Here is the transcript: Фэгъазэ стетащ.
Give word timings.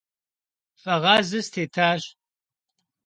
Фэгъазэ 0.81 1.39
стетащ. 1.45 2.03